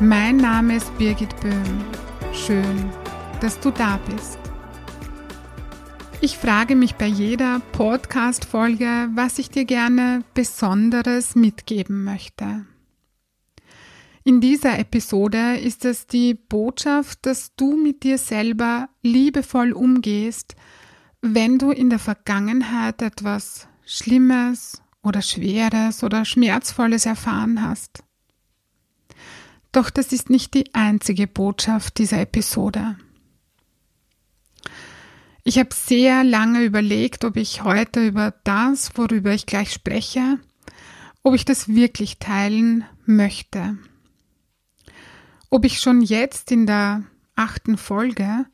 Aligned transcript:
Mein 0.00 0.38
Name 0.38 0.76
ist 0.76 0.98
Birgit 0.98 1.40
Böhm. 1.40 1.84
Schön, 2.32 2.90
dass 3.40 3.60
du 3.60 3.70
da 3.70 4.00
bist. 4.10 4.38
Ich 6.20 6.36
frage 6.36 6.74
mich 6.74 6.96
bei 6.96 7.06
jeder 7.06 7.60
Podcast-Folge, 7.70 9.08
was 9.14 9.38
ich 9.38 9.50
dir 9.50 9.64
gerne 9.64 10.24
Besonderes 10.34 11.36
mitgeben 11.36 12.02
möchte. 12.02 12.66
In 14.24 14.40
dieser 14.40 14.80
Episode 14.80 15.58
ist 15.58 15.84
es 15.84 16.08
die 16.08 16.34
Botschaft, 16.34 17.24
dass 17.24 17.54
du 17.54 17.76
mit 17.76 18.02
dir 18.02 18.18
selber 18.18 18.88
liebevoll 19.02 19.72
umgehst, 19.72 20.56
wenn 21.20 21.58
du 21.58 21.70
in 21.70 21.88
der 21.88 22.00
Vergangenheit 22.00 23.00
etwas 23.00 23.68
Schlimmes 23.86 24.82
oder 25.04 25.22
Schweres 25.22 26.02
oder 26.02 26.24
Schmerzvolles 26.24 27.06
erfahren 27.06 27.62
hast. 27.62 28.02
Doch 29.74 29.90
das 29.90 30.12
ist 30.12 30.30
nicht 30.30 30.54
die 30.54 30.72
einzige 30.72 31.26
Botschaft 31.26 31.98
dieser 31.98 32.20
Episode. 32.20 32.96
Ich 35.42 35.58
habe 35.58 35.74
sehr 35.74 36.22
lange 36.22 36.62
überlegt, 36.62 37.24
ob 37.24 37.36
ich 37.36 37.64
heute 37.64 38.06
über 38.06 38.32
das, 38.44 38.96
worüber 38.96 39.32
ich 39.32 39.46
gleich 39.46 39.72
spreche, 39.72 40.38
ob 41.24 41.34
ich 41.34 41.44
das 41.44 41.66
wirklich 41.66 42.20
teilen 42.20 42.84
möchte. 43.04 43.76
Ob 45.50 45.64
ich 45.64 45.80
schon 45.80 46.02
jetzt 46.02 46.52
in 46.52 46.66
der 46.66 47.02
achten 47.34 47.76
Folge, 47.76 48.46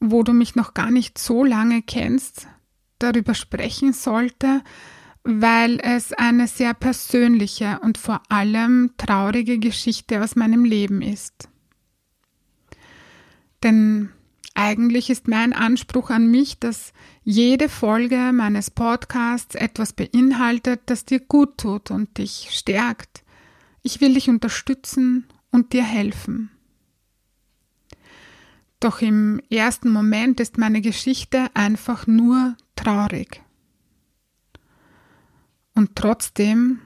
wo 0.00 0.22
du 0.22 0.32
mich 0.32 0.54
noch 0.54 0.72
gar 0.72 0.90
nicht 0.90 1.18
so 1.18 1.44
lange 1.44 1.82
kennst, 1.82 2.48
darüber 2.98 3.34
sprechen 3.34 3.92
sollte, 3.92 4.62
weil 5.24 5.78
es 5.80 6.12
eine 6.12 6.48
sehr 6.48 6.74
persönliche 6.74 7.78
und 7.82 7.98
vor 7.98 8.22
allem 8.28 8.90
traurige 8.96 9.58
Geschichte 9.58 10.22
aus 10.22 10.34
meinem 10.34 10.64
Leben 10.64 11.00
ist. 11.00 11.48
Denn 13.62 14.10
eigentlich 14.54 15.08
ist 15.10 15.28
mein 15.28 15.52
Anspruch 15.52 16.10
an 16.10 16.30
mich, 16.30 16.58
dass 16.58 16.92
jede 17.24 17.68
Folge 17.68 18.32
meines 18.32 18.70
Podcasts 18.70 19.54
etwas 19.54 19.92
beinhaltet, 19.92 20.82
das 20.86 21.04
dir 21.04 21.20
gut 21.20 21.58
tut 21.58 21.90
und 21.90 22.18
dich 22.18 22.48
stärkt. 22.50 23.22
Ich 23.82 24.00
will 24.00 24.14
dich 24.14 24.28
unterstützen 24.28 25.26
und 25.50 25.72
dir 25.72 25.84
helfen. 25.84 26.50
Doch 28.80 29.00
im 29.00 29.40
ersten 29.48 29.90
Moment 29.90 30.40
ist 30.40 30.58
meine 30.58 30.80
Geschichte 30.80 31.46
einfach 31.54 32.08
nur 32.08 32.56
traurig. 32.74 33.40
Und 35.82 35.96
trotzdem, 35.96 36.80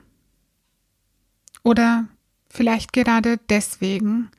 oder 1.61 2.07
vielleicht 2.49 2.93
gerade 2.93 3.37
deswegen, 3.37 4.31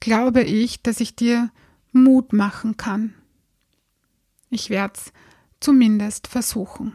glaube 0.00 0.42
ich, 0.42 0.82
dass 0.82 0.98
ich 0.98 1.14
dir 1.14 1.52
Mut 1.92 2.32
machen 2.32 2.76
kann. 2.76 3.14
Ich 4.48 4.68
werde 4.68 4.94
es 4.96 5.12
zumindest 5.60 6.26
versuchen. 6.26 6.92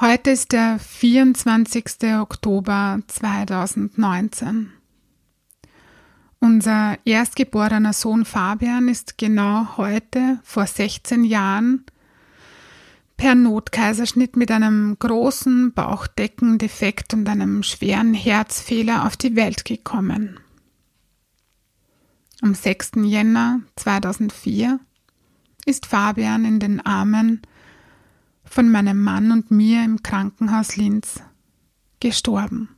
Heute 0.00 0.30
ist 0.30 0.50
der 0.50 0.80
24. 0.80 2.16
Oktober 2.18 3.00
2019. 3.06 4.72
Unser 6.40 6.98
erstgeborener 7.04 7.92
Sohn 7.92 8.24
Fabian 8.24 8.88
ist 8.88 9.18
genau 9.18 9.76
heute 9.76 10.40
vor 10.42 10.66
16 10.66 11.22
Jahren 11.22 11.84
per 13.18 13.34
Notkaiserschnitt 13.34 14.36
mit 14.36 14.50
einem 14.50 14.96
großen 14.98 15.74
Bauchdeckendefekt 15.74 17.12
und 17.12 17.28
einem 17.28 17.62
schweren 17.64 18.14
Herzfehler 18.14 19.04
auf 19.04 19.16
die 19.16 19.34
Welt 19.36 19.64
gekommen. 19.64 20.38
Am 22.40 22.54
6. 22.54 22.92
Jänner 23.02 23.60
2004 23.74 24.78
ist 25.66 25.86
Fabian 25.86 26.44
in 26.44 26.60
den 26.60 26.80
Armen 26.80 27.42
von 28.44 28.70
meinem 28.70 29.02
Mann 29.02 29.32
und 29.32 29.50
mir 29.50 29.84
im 29.84 30.02
Krankenhaus 30.02 30.76
Linz 30.76 31.20
gestorben. 31.98 32.68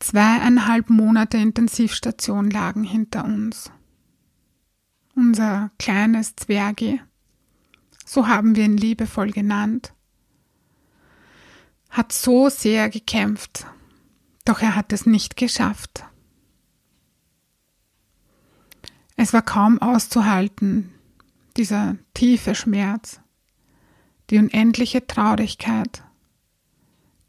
Zweieinhalb 0.00 0.90
Monate 0.90 1.38
Intensivstation 1.38 2.50
lagen 2.50 2.84
hinter 2.84 3.24
uns. 3.24 3.72
Unser 5.18 5.70
kleines 5.78 6.36
Zwergi, 6.36 7.00
so 8.04 8.28
haben 8.28 8.54
wir 8.54 8.66
ihn 8.66 8.76
liebevoll 8.76 9.30
genannt, 9.30 9.94
hat 11.88 12.12
so 12.12 12.50
sehr 12.50 12.90
gekämpft, 12.90 13.66
doch 14.44 14.60
er 14.60 14.76
hat 14.76 14.92
es 14.92 15.06
nicht 15.06 15.38
geschafft. 15.38 16.04
Es 19.16 19.32
war 19.32 19.40
kaum 19.40 19.80
auszuhalten, 19.80 20.92
dieser 21.56 21.96
tiefe 22.12 22.54
Schmerz, 22.54 23.18
die 24.28 24.36
unendliche 24.36 25.06
Traurigkeit, 25.06 26.02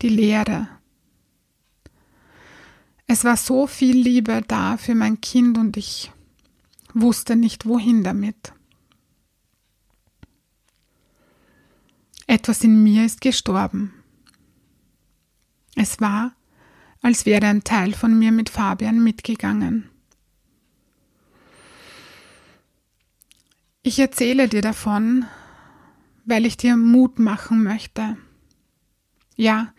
die 0.02 0.10
Leere. 0.10 0.68
Es 3.08 3.24
war 3.24 3.38
so 3.38 3.66
viel 3.66 3.96
Liebe 3.96 4.42
da 4.46 4.76
für 4.76 4.94
mein 4.94 5.22
Kind 5.22 5.58
und 5.58 5.78
ich 5.78 6.12
wusste 7.02 7.36
nicht, 7.36 7.66
wohin 7.66 8.04
damit. 8.04 8.54
Etwas 12.28 12.64
in 12.64 12.84
mir 12.84 13.06
ist 13.06 13.22
gestorben. 13.22 13.94
Es 15.76 16.02
war, 16.02 16.36
als 17.02 17.26
wäre 17.26 17.48
ein 17.48 17.64
Teil 17.64 17.94
von 17.94 18.18
mir 18.18 18.32
mit 18.32 18.50
Fabian 18.50 19.02
mitgegangen. 19.02 19.90
Ich 23.84 24.00
erzähle 24.00 24.50
dir 24.50 24.62
davon, 24.62 25.26
weil 26.26 26.46
ich 26.46 26.58
dir 26.58 26.76
Mut 26.76 27.20
machen 27.20 27.64
möchte. 27.64 28.18
Ja, 29.38 29.74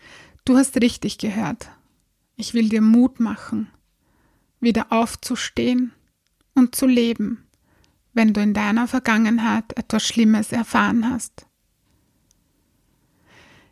du 0.45 0.57
hast 0.57 0.77
richtig 0.81 1.19
gehört. 1.19 1.69
Ich 2.35 2.55
will 2.55 2.69
dir 2.69 2.81
Mut 2.81 3.19
machen, 3.19 3.69
wieder 4.59 4.91
aufzustehen 4.91 5.93
und 6.59 6.75
zu 6.75 6.85
leben, 6.85 7.45
wenn 8.13 8.33
du 8.33 8.41
in 8.41 8.53
deiner 8.53 8.87
Vergangenheit 8.87 9.77
etwas 9.77 10.05
Schlimmes 10.05 10.51
erfahren 10.51 11.09
hast. 11.09 11.47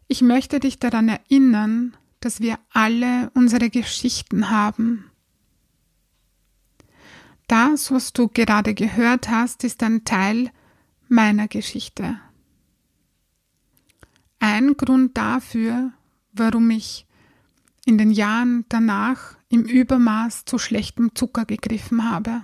Ich 0.08 0.22
möchte 0.22 0.60
dich 0.60 0.80
daran 0.80 1.10
erinnern, 1.10 1.96
dass 2.22 2.40
wir 2.40 2.58
alle 2.72 3.30
unsere 3.36 3.70
Geschichten 3.70 4.50
haben 4.50 5.12
das, 7.48 7.92
was 7.92 8.12
du 8.12 8.28
gerade 8.28 8.74
gehört 8.74 9.30
hast, 9.30 9.64
ist 9.64 9.82
ein 9.82 10.04
Teil 10.04 10.52
meiner 11.08 11.48
Geschichte. 11.48 12.20
Ein 14.40 14.76
Grund 14.76 15.18
dafür, 15.18 15.94
warum 16.34 16.70
ich 16.70 17.08
in 17.86 17.98
den 17.98 18.12
Jahren 18.12 18.66
danach 18.68 19.38
im 19.50 19.64
Übermaß 19.64 20.44
zu 20.44 20.58
schlechtem 20.58 21.16
Zucker 21.16 21.46
gegriffen 21.46 22.10
habe. 22.10 22.44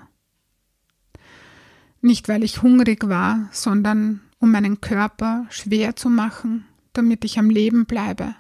Nicht 2.03 2.27
weil 2.27 2.43
ich 2.43 2.61
hungrig 2.61 3.07
war, 3.07 3.47
sondern 3.53 4.19
um 4.37 4.51
meinen 4.51 4.81
Körper 4.81 5.45
schwer 5.49 5.95
zu 5.95 6.09
machen, 6.09 6.65
damit 6.91 7.23
ich 7.23 7.39
am 7.39 7.49
Leben 7.49 7.85
bleibe. 7.85 8.35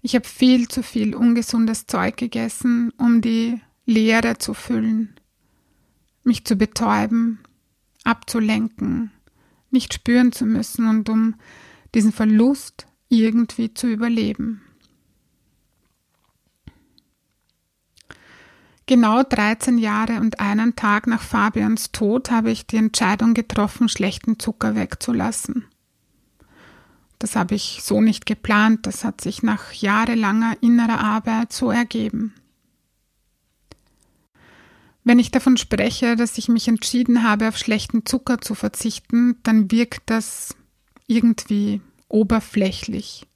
Ich 0.00 0.14
habe 0.14 0.24
viel 0.24 0.68
zu 0.68 0.84
viel 0.84 1.16
ungesundes 1.16 1.88
Zeug 1.88 2.16
gegessen, 2.16 2.92
um 2.98 3.20
die 3.20 3.60
Leere 3.84 4.38
zu 4.38 4.54
füllen, 4.54 5.18
mich 6.22 6.44
zu 6.44 6.54
betäuben, 6.54 7.40
abzulenken, 8.04 9.10
nicht 9.72 9.92
spüren 9.92 10.30
zu 10.30 10.46
müssen 10.46 10.86
und 10.86 11.08
um 11.08 11.34
diesen 11.96 12.12
Verlust 12.12 12.86
irgendwie 13.08 13.74
zu 13.74 13.88
überleben. 13.88 14.62
Genau 18.86 19.22
13 19.22 19.78
Jahre 19.78 20.20
und 20.20 20.40
einen 20.40 20.76
Tag 20.76 21.06
nach 21.06 21.22
Fabians 21.22 21.90
Tod 21.90 22.30
habe 22.30 22.50
ich 22.50 22.66
die 22.66 22.76
Entscheidung 22.76 23.32
getroffen, 23.32 23.88
schlechten 23.88 24.38
Zucker 24.38 24.74
wegzulassen. 24.74 25.64
Das 27.18 27.36
habe 27.36 27.54
ich 27.54 27.80
so 27.82 28.02
nicht 28.02 28.26
geplant, 28.26 28.86
das 28.86 29.02
hat 29.02 29.22
sich 29.22 29.42
nach 29.42 29.72
jahrelanger 29.72 30.58
innerer 30.60 31.00
Arbeit 31.00 31.52
so 31.54 31.70
ergeben. 31.70 32.34
Wenn 35.04 35.18
ich 35.18 35.30
davon 35.30 35.56
spreche, 35.56 36.16
dass 36.16 36.36
ich 36.36 36.48
mich 36.48 36.68
entschieden 36.68 37.22
habe, 37.22 37.48
auf 37.48 37.56
schlechten 37.56 38.04
Zucker 38.04 38.42
zu 38.42 38.54
verzichten, 38.54 39.36
dann 39.42 39.70
wirkt 39.70 40.02
das 40.06 40.54
irgendwie 41.06 41.80
oberflächlich. 42.08 43.26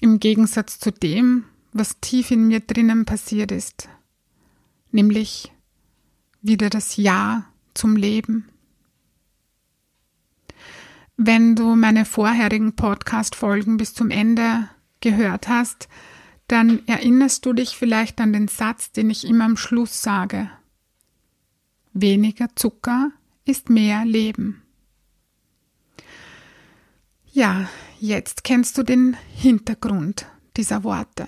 Im 0.00 0.18
Gegensatz 0.18 0.80
zu 0.80 0.90
dem, 0.90 1.44
was 1.72 2.00
tief 2.00 2.32
in 2.32 2.48
mir 2.48 2.60
drinnen 2.60 3.04
passiert 3.04 3.52
ist, 3.52 3.88
nämlich 4.94 5.52
wieder 6.40 6.70
das 6.70 6.96
Ja 6.96 7.44
zum 7.74 7.96
Leben. 7.96 8.48
Wenn 11.16 11.54
du 11.54 11.76
meine 11.76 12.04
vorherigen 12.04 12.74
Podcast-Folgen 12.74 13.76
bis 13.76 13.94
zum 13.94 14.10
Ende 14.10 14.68
gehört 15.00 15.48
hast, 15.48 15.88
dann 16.48 16.86
erinnerst 16.86 17.46
du 17.46 17.52
dich 17.52 17.76
vielleicht 17.76 18.20
an 18.20 18.32
den 18.32 18.48
Satz, 18.48 18.92
den 18.92 19.10
ich 19.10 19.26
immer 19.26 19.44
am 19.44 19.56
Schluss 19.56 20.02
sage. 20.02 20.50
Weniger 21.92 22.48
Zucker 22.56 23.12
ist 23.44 23.70
mehr 23.70 24.04
Leben. 24.04 24.62
Ja, 27.32 27.68
jetzt 28.00 28.44
kennst 28.44 28.76
du 28.78 28.82
den 28.82 29.16
Hintergrund 29.34 30.26
dieser 30.56 30.84
Worte. 30.84 31.26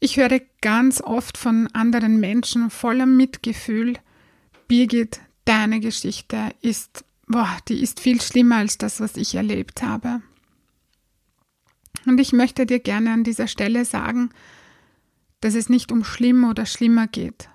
Ich 0.00 0.16
höre 0.16 0.40
ganz 0.60 1.00
oft 1.00 1.36
von 1.36 1.66
anderen 1.68 2.20
Menschen 2.20 2.70
voller 2.70 3.06
Mitgefühl, 3.06 3.94
Birgit, 4.68 5.20
deine 5.44 5.80
Geschichte 5.80 6.50
ist, 6.60 7.04
boah, 7.26 7.56
die 7.68 7.82
ist 7.82 8.00
viel 8.00 8.20
schlimmer 8.20 8.56
als 8.56 8.78
das, 8.78 9.00
was 9.00 9.16
ich 9.16 9.34
erlebt 9.34 9.82
habe. 9.82 10.22
Und 12.06 12.20
ich 12.20 12.32
möchte 12.32 12.64
dir 12.64 12.78
gerne 12.78 13.12
an 13.12 13.24
dieser 13.24 13.48
Stelle 13.48 13.84
sagen, 13.84 14.30
dass 15.40 15.54
es 15.54 15.68
nicht 15.68 15.90
um 15.90 16.04
schlimm 16.04 16.44
oder 16.44 16.64
schlimmer 16.64 17.06
geht. 17.06 17.48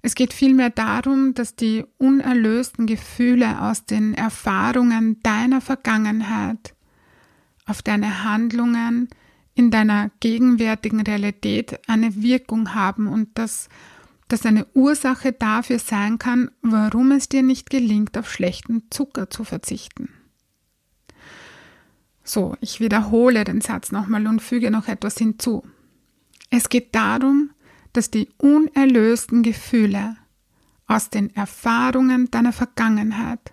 Es 0.00 0.14
geht 0.14 0.32
vielmehr 0.32 0.70
darum, 0.70 1.34
dass 1.34 1.56
die 1.56 1.84
unerlösten 1.98 2.86
Gefühle 2.86 3.60
aus 3.60 3.84
den 3.84 4.14
Erfahrungen 4.14 5.20
deiner 5.22 5.60
Vergangenheit 5.60 6.74
auf 7.66 7.82
deine 7.82 8.24
Handlungen 8.24 9.08
in 9.58 9.72
deiner 9.72 10.12
gegenwärtigen 10.20 11.00
Realität 11.00 11.80
eine 11.88 12.22
Wirkung 12.22 12.74
haben 12.74 13.08
und 13.08 13.36
dass 13.36 13.68
das 14.28 14.46
eine 14.46 14.66
Ursache 14.72 15.32
dafür 15.32 15.80
sein 15.80 16.20
kann, 16.20 16.52
warum 16.62 17.10
es 17.10 17.28
dir 17.28 17.42
nicht 17.42 17.68
gelingt, 17.68 18.16
auf 18.16 18.30
schlechten 18.30 18.84
Zucker 18.90 19.30
zu 19.30 19.42
verzichten. 19.42 20.10
So, 22.22 22.56
ich 22.60 22.78
wiederhole 22.78 23.42
den 23.42 23.60
Satz 23.60 23.90
nochmal 23.90 24.28
und 24.28 24.40
füge 24.40 24.70
noch 24.70 24.86
etwas 24.86 25.18
hinzu. 25.18 25.64
Es 26.50 26.68
geht 26.68 26.94
darum, 26.94 27.50
dass 27.94 28.12
die 28.12 28.28
unerlösten 28.36 29.42
Gefühle 29.42 30.16
aus 30.86 31.10
den 31.10 31.34
Erfahrungen 31.34 32.30
deiner 32.30 32.52
Vergangenheit 32.52 33.52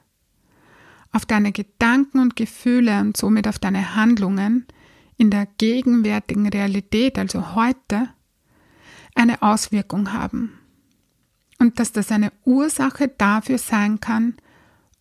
auf 1.11 1.25
deine 1.25 1.51
Gedanken 1.51 2.19
und 2.19 2.35
Gefühle 2.35 2.99
und 2.99 3.17
somit 3.17 3.47
auf 3.47 3.57
deine 3.57 3.95
Handlungen 3.95 4.67
in 5.17 5.29
der 5.29 5.45
gegenwärtigen 5.45 6.47
Realität, 6.47 7.17
also 7.17 7.55
heute, 7.55 8.09
eine 9.15 9.41
Auswirkung 9.41 10.11
haben 10.11 10.59
und 11.59 11.79
dass 11.79 11.91
das 11.91 12.11
eine 12.11 12.31
Ursache 12.43 13.07
dafür 13.07 13.57
sein 13.57 13.99
kann, 13.99 14.35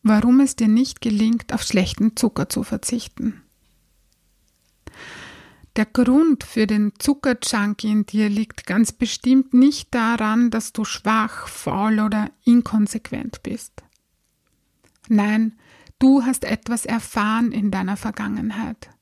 warum 0.03 0.41
es 0.41 0.57
dir 0.57 0.69
nicht 0.69 1.01
gelingt, 1.01 1.53
auf 1.53 1.63
schlechten 1.63 2.17
Zucker 2.17 2.49
zu 2.49 2.63
verzichten. 2.63 3.43
Der 5.77 5.87
Grund 5.87 6.45
für 6.45 6.69
den 6.69 6.93
Zuckerjunkie 6.99 7.91
in 7.91 8.07
dir 8.07 8.29
liegt 8.29 8.65
ganz 8.65 8.93
bestimmt 8.93 9.55
nicht 9.55 9.93
daran, 9.93 10.51
dass 10.51 10.73
du 10.73 10.85
schwach, 10.85 11.49
faul 11.49 11.99
oder 11.99 12.31
inkonsequent 12.45 13.43
bist. 13.43 13.83
Nein, 15.09 15.59
du 15.99 16.23
hast 16.23 16.45
etwas 16.45 16.87
erfahren 16.87 17.51
in 17.51 17.73
deiner 17.73 17.97
Vergangenheit. 17.97 18.94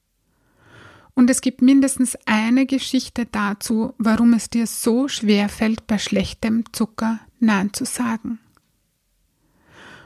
Und 1.14 1.28
es 1.28 1.40
gibt 1.40 1.60
mindestens 1.60 2.16
eine 2.24 2.66
Geschichte 2.66 3.26
dazu, 3.26 3.94
warum 3.98 4.32
es 4.32 4.48
dir 4.48 4.66
so 4.66 5.08
schwer 5.08 5.48
fällt, 5.48 5.86
bei 5.86 5.98
schlechtem 5.98 6.64
Zucker 6.72 7.20
Nein 7.38 7.72
zu 7.72 7.84
sagen. 7.84 8.38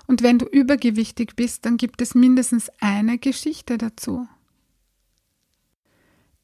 Und 0.07 0.23
wenn 0.23 0.39
du 0.39 0.47
übergewichtig 0.47 1.37
bist, 1.37 1.67
dann 1.67 1.77
gibt 1.77 2.01
es 2.01 2.15
mindestens 2.15 2.71
eine 2.81 3.19
Geschichte 3.19 3.77
dazu. 3.79 4.27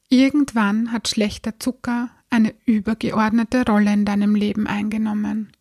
Irgendwann 0.09 0.91
hat 0.91 1.07
schlechter 1.07 1.59
Zucker 1.59 2.09
eine 2.29 2.53
übergeordnete 2.65 3.65
Rolle 3.65 3.93
in 3.93 4.05
deinem 4.05 4.35
Leben 4.35 4.67
eingenommen 4.67 5.51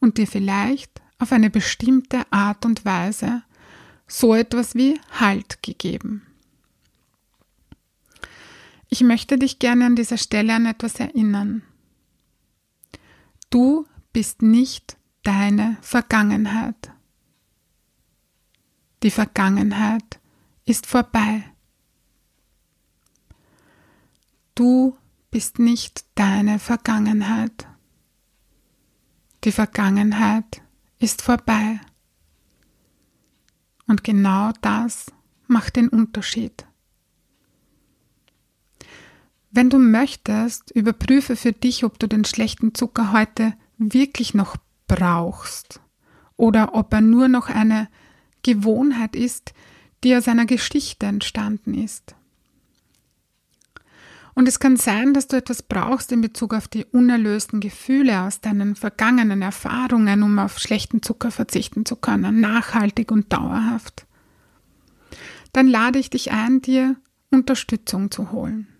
und 0.00 0.18
dir 0.18 0.26
vielleicht 0.26 1.00
auf 1.18 1.30
eine 1.30 1.50
bestimmte 1.50 2.20
Art 2.32 2.66
und 2.66 2.84
Weise 2.84 3.42
so 4.08 4.34
etwas 4.34 4.74
wie 4.74 5.00
Halt 5.12 5.62
gegeben. 5.62 6.22
Ich 8.92 9.00
möchte 9.00 9.38
dich 9.38 9.58
gerne 9.58 9.86
an 9.86 9.96
dieser 9.96 10.18
Stelle 10.18 10.54
an 10.54 10.66
etwas 10.66 10.96
erinnern. 11.00 11.62
Du 13.48 13.86
bist 14.12 14.42
nicht 14.42 14.98
deine 15.22 15.78
Vergangenheit. 15.80 16.92
Die 19.02 19.10
Vergangenheit 19.10 20.20
ist 20.66 20.86
vorbei. 20.86 21.42
Du 24.54 24.98
bist 25.30 25.58
nicht 25.58 26.04
deine 26.14 26.58
Vergangenheit. 26.58 27.66
Die 29.44 29.52
Vergangenheit 29.52 30.60
ist 30.98 31.22
vorbei. 31.22 31.80
Und 33.86 34.04
genau 34.04 34.52
das 34.60 35.10
macht 35.46 35.76
den 35.76 35.88
Unterschied. 35.88 36.66
Wenn 39.54 39.68
du 39.68 39.78
möchtest, 39.78 40.70
überprüfe 40.70 41.36
für 41.36 41.52
dich, 41.52 41.84
ob 41.84 41.98
du 41.98 42.08
den 42.08 42.24
schlechten 42.24 42.74
Zucker 42.74 43.12
heute 43.12 43.52
wirklich 43.76 44.32
noch 44.32 44.56
brauchst 44.88 45.80
oder 46.38 46.74
ob 46.74 46.92
er 46.94 47.02
nur 47.02 47.28
noch 47.28 47.50
eine 47.50 47.88
Gewohnheit 48.42 49.14
ist, 49.14 49.52
die 50.02 50.16
aus 50.16 50.26
einer 50.26 50.46
Geschichte 50.46 51.04
entstanden 51.04 51.74
ist. 51.74 52.14
Und 54.34 54.48
es 54.48 54.58
kann 54.58 54.78
sein, 54.78 55.12
dass 55.12 55.28
du 55.28 55.36
etwas 55.36 55.62
brauchst 55.62 56.10
in 56.12 56.22
Bezug 56.22 56.54
auf 56.54 56.66
die 56.66 56.86
unerlösten 56.86 57.60
Gefühle 57.60 58.22
aus 58.22 58.40
deinen 58.40 58.74
vergangenen 58.74 59.42
Erfahrungen, 59.42 60.22
um 60.22 60.38
auf 60.38 60.58
schlechten 60.58 61.02
Zucker 61.02 61.30
verzichten 61.30 61.84
zu 61.84 61.96
können, 61.96 62.40
nachhaltig 62.40 63.10
und 63.12 63.30
dauerhaft. 63.30 64.06
Dann 65.52 65.66
lade 65.68 65.98
ich 65.98 66.08
dich 66.08 66.32
ein, 66.32 66.62
dir 66.62 66.96
Unterstützung 67.30 68.10
zu 68.10 68.32
holen. 68.32 68.71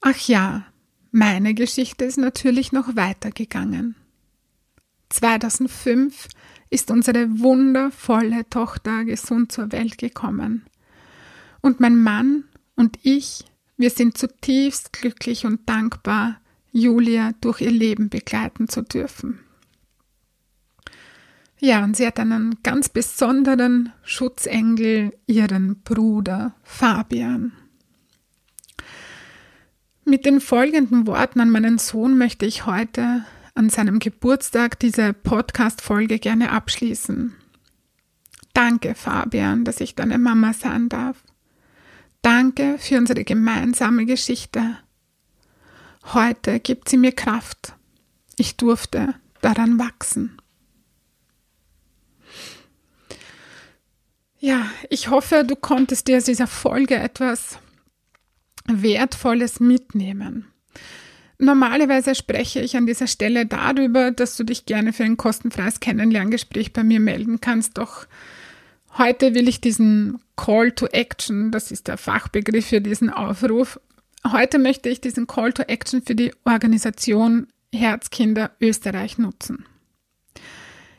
Ach 0.00 0.18
ja, 0.28 0.64
meine 1.10 1.54
Geschichte 1.54 2.04
ist 2.04 2.16
natürlich 2.16 2.72
noch 2.72 2.96
weitergegangen. 2.96 3.96
2005 5.10 6.28
ist 6.70 6.90
unsere 6.90 7.40
wundervolle 7.40 8.48
Tochter 8.48 9.04
gesund 9.04 9.52
zur 9.52 9.72
Welt 9.72 9.98
gekommen. 9.98 10.64
Und 11.60 11.80
mein 11.80 11.96
Mann 11.96 12.44
und 12.76 12.98
ich, 13.02 13.44
wir 13.76 13.90
sind 13.90 14.16
zutiefst 14.16 14.92
glücklich 14.92 15.44
und 15.44 15.68
dankbar, 15.68 16.40
Julia 16.72 17.32
durch 17.40 17.60
ihr 17.60 17.72
Leben 17.72 18.08
begleiten 18.08 18.68
zu 18.68 18.82
dürfen. 18.82 19.40
Ja, 21.58 21.84
und 21.84 21.96
sie 21.96 22.06
hat 22.06 22.18
einen 22.18 22.62
ganz 22.62 22.88
besonderen 22.88 23.92
Schutzengel, 24.02 25.12
ihren 25.26 25.80
Bruder 25.82 26.54
Fabian. 26.62 27.52
Mit 30.10 30.26
den 30.26 30.40
folgenden 30.40 31.06
Worten 31.06 31.38
an 31.38 31.50
meinen 31.50 31.78
Sohn 31.78 32.18
möchte 32.18 32.44
ich 32.44 32.66
heute 32.66 33.24
an 33.54 33.70
seinem 33.70 34.00
Geburtstag 34.00 34.76
diese 34.80 35.12
Podcast-Folge 35.12 36.18
gerne 36.18 36.50
abschließen. 36.50 37.36
Danke, 38.52 38.96
Fabian, 38.96 39.64
dass 39.64 39.80
ich 39.80 39.94
deine 39.94 40.18
Mama 40.18 40.52
sein 40.52 40.88
darf. 40.88 41.22
Danke 42.22 42.76
für 42.80 42.98
unsere 42.98 43.22
gemeinsame 43.22 44.04
Geschichte. 44.04 44.78
Heute 46.06 46.58
gibt 46.58 46.88
sie 46.88 46.96
mir 46.96 47.12
Kraft. 47.12 47.74
Ich 48.36 48.56
durfte 48.56 49.14
daran 49.42 49.78
wachsen. 49.78 50.36
Ja, 54.40 54.66
ich 54.88 55.06
hoffe, 55.06 55.44
du 55.46 55.54
konntest 55.54 56.08
dir 56.08 56.16
aus 56.16 56.24
dieser 56.24 56.48
Folge 56.48 56.96
etwas 56.96 57.60
Wertvolles 58.76 59.60
mitnehmen. 59.60 60.46
normalerweise 61.38 62.14
spreche 62.14 62.60
ich 62.60 62.76
an 62.76 62.86
dieser 62.86 63.06
Stelle 63.06 63.46
darüber, 63.46 64.10
dass 64.10 64.36
du 64.36 64.44
dich 64.44 64.66
gerne 64.66 64.92
für 64.92 65.04
ein 65.04 65.16
kostenfreies 65.16 65.80
Kennenlerngespräch 65.80 66.72
bei 66.72 66.84
mir 66.84 67.00
melden 67.00 67.40
kannst. 67.40 67.78
Doch 67.78 68.06
heute 68.98 69.34
will 69.34 69.48
ich 69.48 69.60
diesen 69.60 70.18
Call 70.36 70.72
to 70.72 70.86
Action, 70.86 71.50
das 71.50 71.70
ist 71.70 71.88
der 71.88 71.96
Fachbegriff 71.96 72.66
für 72.66 72.80
diesen 72.80 73.10
Aufruf, 73.10 73.80
heute 74.30 74.58
möchte 74.58 74.88
ich 74.88 75.00
diesen 75.00 75.26
Call 75.26 75.52
to 75.52 75.62
Action 75.62 76.02
für 76.02 76.14
die 76.14 76.32
Organisation 76.44 77.46
Herzkinder 77.72 78.50
Österreich 78.60 79.18
nutzen. 79.18 79.64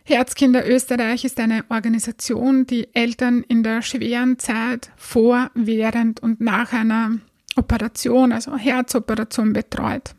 Herzkinder 0.03 0.67
Österreich 0.67 1.25
ist 1.25 1.39
eine 1.39 1.63
Organisation, 1.69 2.65
die 2.65 2.93
Eltern 2.93 3.43
in 3.43 3.63
der 3.63 3.81
schweren 3.81 4.39
Zeit 4.39 4.91
vor, 4.97 5.51
während 5.53 6.21
und 6.21 6.41
nach 6.41 6.73
einer 6.73 7.19
Operation, 7.55 8.31
also 8.31 8.55
Herzoperation 8.55 9.53
betreut. 9.53 10.15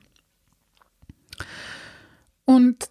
Und 2.45 2.91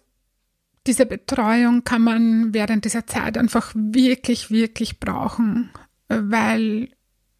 diese 0.86 1.06
Betreuung 1.06 1.84
kann 1.84 2.02
man 2.02 2.54
während 2.54 2.84
dieser 2.84 3.06
Zeit 3.06 3.38
einfach 3.38 3.72
wirklich, 3.74 4.50
wirklich 4.50 4.98
brauchen, 4.98 5.70
weil 6.08 6.90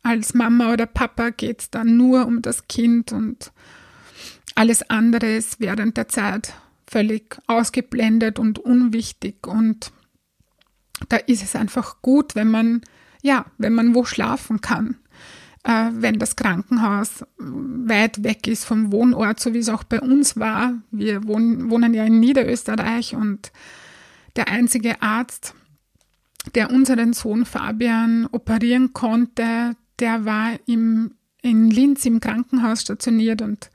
als 0.03 0.35
Mama 0.35 0.73
oder 0.73 0.87
Papa 0.87 1.31
geht 1.31 1.61
es 1.61 1.71
dann 1.71 1.97
nur 1.97 2.27
um 2.27 2.43
das 2.43 2.69
Kind 2.69 3.13
und 3.13 3.53
alles 4.55 4.89
andere 4.91 5.35
ist 5.35 5.61
während 5.61 5.97
der 5.97 6.09
Zeit 6.09 6.55
völlig 6.87 7.39
ausgeblendet 7.47 8.39
und 8.39 8.59
unwichtig. 8.59 9.47
Und 9.47 9.93
da 11.09 11.17
ist 11.17 11.43
es 11.43 11.57
einfach 11.57 12.03
gut, 12.03 12.35
wenn 12.35 12.51
man, 12.51 12.83
ja, 13.23 13.47
wenn 13.59 13.73
man 13.73 13.95
wo 13.95 14.05
schlafen 14.05 14.61
kann. 14.61 14.99
Äh, 15.65 15.91
wenn 15.93 16.19
das 16.19 16.35
Krankenhaus 16.35 17.25
weit 17.39 18.25
weg 18.25 18.49
ist 18.49 18.65
vom 18.65 18.91
Wohnort, 18.91 19.39
so 19.39 19.55
wie 19.55 19.59
es 19.59 19.69
auch 19.69 19.85
bei 19.85 20.01
uns 20.01 20.37
war. 20.37 20.75
Wir 20.91 21.25
wohnen, 21.25 21.71
wohnen 21.71 21.95
ja 21.95 22.05
in 22.05 22.19
Niederösterreich 22.19 23.15
und 23.15 23.53
der 24.35 24.49
einzige 24.49 25.03
Arzt, 25.03 25.55
der 26.57 26.71
unseren 26.71 27.13
Sohn 27.13 27.45
Fabian 27.45 28.27
operieren 28.33 28.93
konnte, 28.93 29.77
der 30.01 30.25
war 30.25 30.51
im, 30.67 31.15
in 31.43 31.71
Linz 31.71 32.05
im 32.07 32.19
Krankenhaus 32.21 32.83
stationiert 32.83 33.43
und 33.43 33.71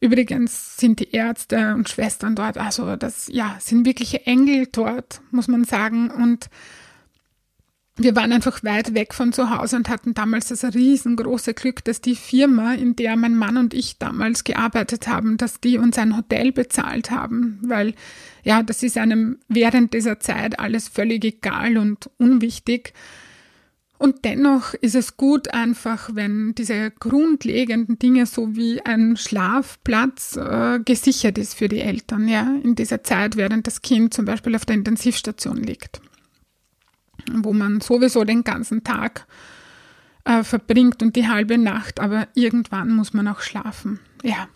Übrigens 0.00 0.76
sind 0.76 1.00
die 1.00 1.10
Ärzte 1.10 1.74
und 1.74 1.88
Schwestern 1.88 2.36
dort, 2.36 2.56
also 2.56 2.94
das, 2.94 3.28
ja, 3.32 3.56
sind 3.58 3.84
wirkliche 3.84 4.26
Engel 4.26 4.68
dort, 4.70 5.20
muss 5.32 5.48
man 5.48 5.64
sagen. 5.64 6.08
Und 6.08 6.50
wir 7.98 8.14
waren 8.14 8.32
einfach 8.32 8.62
weit 8.62 8.94
weg 8.94 9.12
von 9.12 9.32
zu 9.32 9.50
Hause 9.50 9.76
und 9.76 9.88
hatten 9.88 10.14
damals 10.14 10.48
das 10.48 10.62
riesengroße 10.62 11.52
Glück, 11.52 11.84
dass 11.84 12.00
die 12.00 12.14
Firma, 12.14 12.74
in 12.74 12.94
der 12.94 13.16
mein 13.16 13.36
Mann 13.36 13.56
und 13.56 13.74
ich 13.74 13.98
damals 13.98 14.44
gearbeitet 14.44 15.08
haben, 15.08 15.36
dass 15.36 15.60
die 15.60 15.78
uns 15.78 15.98
ein 15.98 16.16
Hotel 16.16 16.52
bezahlt 16.52 17.10
haben, 17.10 17.58
weil 17.62 17.94
ja, 18.44 18.62
das 18.62 18.82
ist 18.82 18.96
einem 18.96 19.38
während 19.48 19.94
dieser 19.94 20.20
Zeit 20.20 20.58
alles 20.60 20.88
völlig 20.88 21.24
egal 21.24 21.76
und 21.76 22.08
unwichtig. 22.18 22.94
Und 23.98 24.24
dennoch 24.24 24.74
ist 24.74 24.94
es 24.94 25.16
gut 25.16 25.52
einfach, 25.52 26.10
wenn 26.14 26.54
diese 26.54 26.92
grundlegenden 26.92 27.98
Dinge 27.98 28.26
so 28.26 28.54
wie 28.54 28.80
ein 28.86 29.16
Schlafplatz 29.16 30.36
äh, 30.36 30.78
gesichert 30.84 31.36
ist 31.36 31.54
für 31.54 31.68
die 31.68 31.80
Eltern, 31.80 32.28
ja, 32.28 32.54
in 32.62 32.76
dieser 32.76 33.02
Zeit, 33.02 33.36
während 33.36 33.66
das 33.66 33.82
Kind 33.82 34.14
zum 34.14 34.24
Beispiel 34.24 34.54
auf 34.54 34.64
der 34.64 34.76
Intensivstation 34.76 35.56
liegt, 35.56 36.00
wo 37.32 37.52
man 37.52 37.80
sowieso 37.80 38.24
den 38.24 38.44
ganzen 38.44 38.84
Tag 38.84 39.26
äh, 40.24 40.42
verbringt 40.44 41.02
und 41.02 41.16
die 41.16 41.28
halbe 41.28 41.58
Nacht, 41.58 42.00
aber 42.00 42.28
irgendwann 42.34 42.90
muss 42.90 43.12
man 43.12 43.28
auch 43.28 43.40
schlafen, 43.40 44.00
ja. 44.22 44.48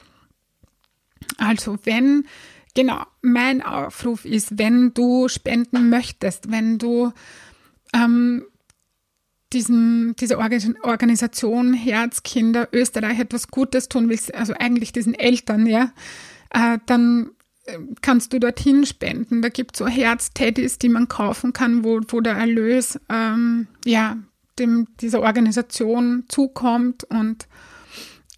Also 1.38 1.78
wenn, 1.84 2.26
genau, 2.74 3.04
mein 3.22 3.62
Aufruf 3.62 4.24
ist, 4.24 4.58
wenn 4.58 4.92
du 4.92 5.28
spenden 5.28 5.88
möchtest, 5.88 6.50
wenn 6.50 6.78
du 6.78 7.12
ähm, 7.94 8.44
diesem, 9.52 10.14
dieser 10.18 10.38
Organisation 10.38 11.74
Herzkinder 11.74 12.68
Österreich 12.72 13.18
etwas 13.20 13.48
Gutes 13.48 13.88
tun 13.88 14.08
willst, 14.08 14.34
also 14.34 14.54
eigentlich 14.58 14.92
diesen 14.92 15.14
Eltern, 15.14 15.66
ja, 15.66 15.92
äh, 16.50 16.78
dann 16.86 17.30
kannst 18.00 18.32
du 18.32 18.38
dorthin 18.38 18.86
spenden. 18.86 19.42
Da 19.42 19.48
gibt 19.48 19.74
es 19.74 19.78
so 19.78 19.86
Herzteddys, 19.86 20.78
die 20.78 20.88
man 20.88 21.08
kaufen 21.08 21.52
kann, 21.52 21.84
wo, 21.84 22.00
wo 22.08 22.20
der 22.20 22.34
Erlös 22.34 22.98
ähm, 23.08 23.68
ja, 23.84 24.16
dem, 24.58 24.88
dieser 25.00 25.20
Organisation 25.22 26.24
zukommt 26.28 27.04
und 27.04 27.46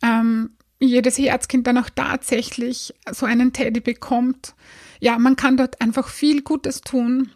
ähm, 0.03 0.51
jedes 0.79 1.19
Herzkind 1.19 1.67
dann 1.67 1.79
auch 1.79 1.91
tatsächlich 1.91 2.95
so 3.11 3.27
einen 3.27 3.53
Teddy 3.53 3.81
bekommt. 3.81 4.55
Ja, 5.01 5.19
man 5.19 5.37
kann 5.37 5.57
dort 5.57 5.81
einfach 5.81 6.09
viel 6.09 6.43
Gutes 6.43 6.81
tun 6.81 7.31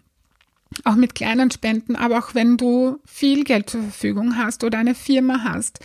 auch 0.85 0.97
mit 0.97 1.15
kleinen 1.15 1.51
Spenden, 1.51 1.97
aber 1.97 2.19
auch 2.19 2.35
wenn 2.35 2.57
du 2.57 3.01
viel 3.07 3.45
Geld 3.45 3.71
zur 3.71 3.83
Verfügung 3.83 4.37
hast 4.37 4.65
oder 4.65 4.79
eine 4.79 4.95
Firma 4.95 5.45
hast 5.45 5.81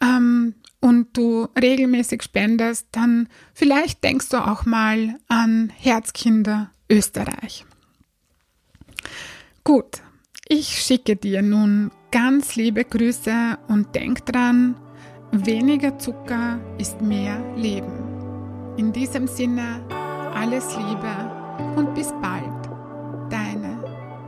ähm, 0.00 0.54
und 0.86 1.16
du 1.16 1.48
regelmäßig 1.60 2.22
spendest, 2.22 2.86
dann 2.92 3.28
vielleicht 3.52 4.04
denkst 4.04 4.28
du 4.28 4.36
auch 4.36 4.64
mal 4.64 5.16
an 5.26 5.72
Herzkinder 5.76 6.70
Österreich. 6.88 7.64
Gut, 9.64 10.00
ich 10.48 10.68
schicke 10.68 11.16
dir 11.16 11.42
nun 11.42 11.90
ganz 12.12 12.54
liebe 12.54 12.84
Grüße 12.84 13.58
und 13.66 13.96
denk 13.96 14.24
dran, 14.26 14.76
weniger 15.32 15.98
Zucker 15.98 16.60
ist 16.78 17.00
mehr 17.00 17.36
Leben. 17.56 18.74
In 18.76 18.92
diesem 18.92 19.26
Sinne, 19.26 19.84
alles 20.34 20.76
Liebe 20.76 21.74
und 21.76 21.94
bis 21.96 22.12
bald. 22.22 22.56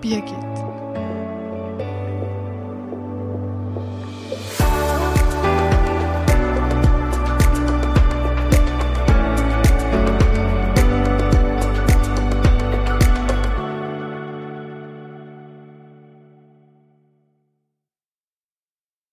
Birgit. 0.00 0.57